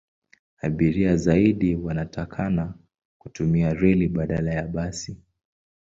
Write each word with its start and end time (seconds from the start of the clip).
Abiria 0.61 1.15
zaidi 1.17 1.75
wanataka 1.75 2.73
kutumia 3.17 3.73
reli 3.73 4.07
badala 4.07 4.53
ya 4.53 4.67
basi. 4.67 5.17